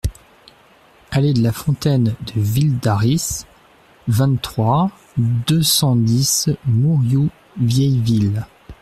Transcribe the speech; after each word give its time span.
Allée 1.11 1.31
de 1.33 1.43
la 1.43 1.51
Fontaine 1.51 2.05
de 2.25 2.41
Villedaris, 2.41 3.45
vingt-trois, 4.07 4.89
deux 5.19 5.61
cent 5.61 5.95
dix 5.95 6.49
Mourioux-Vieilleville 6.65 8.47